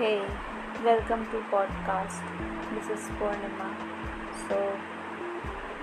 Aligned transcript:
Welcome 0.00 1.26
to 1.30 1.38
podcast. 1.52 2.24
This 2.72 2.86
is 2.88 3.08
Purnima. 3.20 3.66
So, 4.48 4.56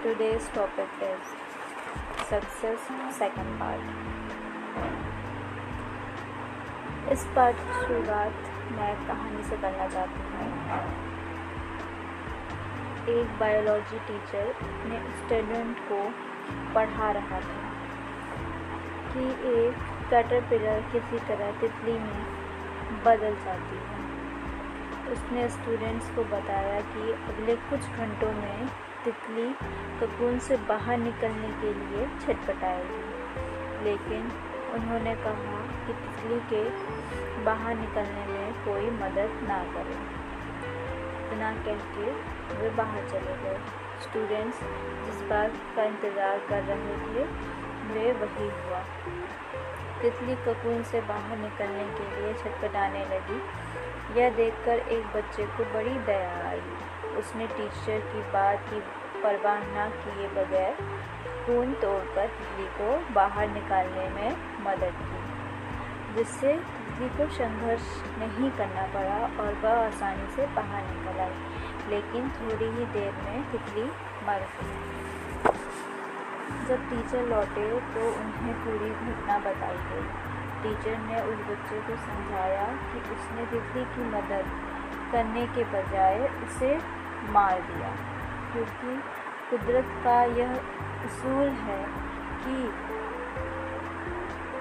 today's 0.01 0.47
topic 0.55 0.89
is 1.07 1.27
success 2.27 2.87
second 3.13 3.51
part. 3.59 3.83
इस 7.11 7.25
part 7.35 7.57
की 7.57 7.73
शुरुआत 7.81 8.49
मैं 8.77 8.89
कहानी 9.07 9.43
से 9.49 9.57
करना 9.65 9.87
चाहती 9.89 10.25
हूँ 10.31 10.47
एक 13.17 13.37
बायोलॉजी 13.39 13.99
टीचर 14.07 14.49
अपने 14.63 15.03
स्टूडेंट 15.19 15.85
को 15.91 16.01
पढ़ा 16.73 17.11
रहा 17.19 17.39
था 17.45 17.61
कि 19.13 19.29
एक 19.53 19.85
कैटरपिलर 20.09 20.81
किसी 20.91 21.25
तरह 21.29 21.59
तितली 21.61 21.99
में 21.99 22.37
बदल 23.05 23.35
जाती 23.45 23.77
है 23.87 24.07
उसने 25.11 25.49
स्टूडेंट्स 25.49 26.09
को 26.09 26.23
बताया 26.23 26.79
कि 26.81 27.11
अगले 27.11 27.55
कुछ 27.55 27.79
घंटों 27.79 28.31
में 28.31 28.67
तितली 29.03 29.49
ककून 29.99 30.39
से 30.39 30.57
बाहर 30.57 30.97
निकलने 30.97 31.49
के 31.61 31.73
लिए 31.73 32.07
छटपटाएगी 32.19 33.83
लेकिन 33.83 34.31
उन्होंने 34.75 35.15
कहा 35.15 35.59
कि 35.85 35.93
तितली 35.93 36.39
के 36.39 36.63
बाहर 37.43 37.75
निकलने 37.75 38.25
में 38.25 38.53
कोई 38.65 38.89
मदद 38.89 39.39
ना 39.43 39.59
करे। 39.73 39.97
इतना 41.27 41.51
कह 41.65 41.85
के 41.95 42.11
वे 42.57 42.69
बाहर 42.69 43.07
चले 43.09 43.35
गए। 43.43 43.59
स्टूडेंट्स 44.01 44.59
जिस 45.05 45.21
बात 45.29 45.53
का 45.75 45.83
इंतज़ार 45.83 46.39
कर 46.49 46.63
रहे 46.63 46.97
थे, 46.97 47.23
वे 47.93 48.11
वही 48.11 48.49
हुआ। 48.49 48.81
तितली 50.01 50.35
ककून 50.35 50.83
से 50.83 51.01
बाहर 51.01 51.37
निकलने 51.37 51.83
के 51.97 52.09
लिए 52.15 52.33
छटपटाने 52.33 53.05
लगी। 53.05 53.39
यह 54.15 54.29
देखकर 54.35 54.79
एक 54.89 55.05
बच्चे 55.15 55.45
को 55.47 55.63
बड़ी 55.73 55.97
दया 56.05 56.31
आई। 56.47 56.61
उसने 57.19 57.47
टीचर 57.47 57.99
की 58.07 58.21
बात 58.31 58.69
की 58.69 58.79
परवाह 59.21 59.59
न 59.67 59.89
किए 59.95 60.27
बगैर 60.33 60.73
खून 61.45 61.73
तोड़कर 61.81 62.27
तितली 62.29 62.65
को 62.77 62.97
बाहर 63.13 63.47
निकालने 63.49 64.07
में 64.09 64.29
मदद 64.63 64.95
की, 65.01 65.19
जिससे 66.15 66.53
तितली 66.53 67.09
को 67.17 67.27
संघर्ष 67.35 67.87
नहीं 68.19 68.49
करना 68.57 68.85
पड़ा 68.93 69.19
और 69.43 69.53
वह 69.63 69.75
आसानी 69.77 70.27
से 70.35 70.47
बाहर 70.55 70.83
निकल 70.85 71.19
आई, 71.19 71.35
लेकिन 71.89 72.29
थोड़ी 72.31 72.65
ही 72.67 72.85
देर 72.93 73.11
में 73.23 73.51
तितली 73.51 73.83
मर 74.27 74.47
गई। 74.53 74.75
जब 76.67 76.89
टीचर 76.89 77.27
लौटे 77.27 77.69
तो 77.93 78.07
उन्हें 78.11 78.53
पूरी 78.63 78.89
घटना 78.89 79.37
बताई 79.39 79.77
गई। 79.89 80.35
टीचर 80.67 80.97
ने 80.99 81.19
उस 81.23 81.39
बच्चे 81.47 81.79
को 81.81 81.95
समझाया 81.97 82.65
कि 82.93 82.99
उसने 83.11 83.45
तितली 83.45 83.83
की 83.85 84.09
मदद 84.09 84.45
करने 85.11 85.45
के 85.47 85.63
बजाय 85.63 86.19
उसे 86.45 86.71
मार 87.29 87.61
दिया, 87.61 87.91
क्योंकि 88.51 88.95
कुदरत 89.49 89.91
का 90.03 90.21
यह 90.39 90.51
उसूल 91.05 91.47
है 91.59 91.81
कि 92.41 92.55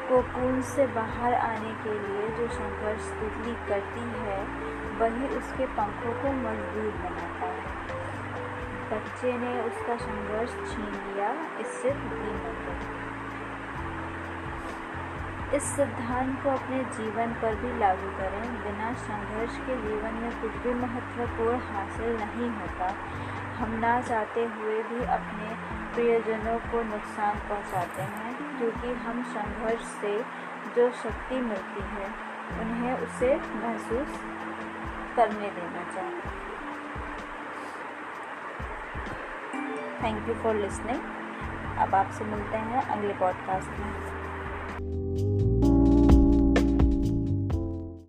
कोकून 0.08 0.60
से 0.62 0.86
बाहर 0.86 1.34
आने 1.34 1.72
के 1.84 1.94
लिए 1.98 2.28
जो 2.28 2.48
संघर्ष 2.48 3.08
तितली 3.12 3.54
करती 3.68 4.04
है, 4.20 4.38
वही 4.98 5.28
उसके 5.36 5.66
पंखों 5.66 6.12
को 6.22 6.32
मज़बूत 6.32 6.94
बनाता 6.96 7.46
है। 7.46 7.74
बच्चे 8.90 9.32
ने 9.32 9.60
उसका 9.62 9.96
संघर्ष 9.96 10.52
छीन 10.52 10.92
लिया, 10.92 11.30
इससे 11.60 11.90
तितली 11.90 12.32
मर 12.34 12.62
गई। 12.66 12.94
इस 15.54 15.62
सिद्धांत 15.62 16.42
को 16.42 16.50
अपने 16.50 16.78
जीवन 16.84 17.32
पर 17.32 17.54
भी 17.54 17.78
लागू 17.78 18.08
करें। 18.08 18.64
बिना 18.64 18.92
संघर्ष 18.92 19.56
के 19.56 19.76
जीवन 19.76 20.14
में 20.14 20.40
कुछ 20.40 20.50
भी 20.50 20.74
महत्वपूर्ण 20.74 21.58
हासिल 21.58 22.16
नहीं 22.16 22.50
होता। 22.50 22.88
हम 23.56 23.70
ना 23.70 24.00
चाहते 24.00 24.44
हुए 24.44 24.82
भी 24.82 25.04
अपने 25.04 25.54
प्रियजनों 25.94 26.58
को 26.58 26.82
नुकसान 26.82 27.38
पहुंचाते 27.38 28.02
हैं, 28.02 28.58
क्योंकि 28.58 28.92
हम 28.94 29.22
संघर्ष 29.22 29.82
से 29.82 30.18
जो 30.76 30.90
शक्ति 30.90 31.40
मिलती 31.40 31.82
है, 31.82 32.06
उन्हें 32.60 32.92
उसे 32.94 33.36
महसूस 33.36 34.20
करने 35.16 35.50
देना 35.50 35.84
चाहिए। 35.94 36.20
थैंक 40.02 40.28
यू 40.28 40.34
फॉर 40.34 40.54
लिसनिंग 40.54 41.00
अब 41.78 41.94
आपसे 41.94 42.24
मिलते 42.24 42.56
हैं 42.56 42.82
अगले 42.82 43.14
पॉडकास्ट 43.14 43.68
में। 43.68 44.16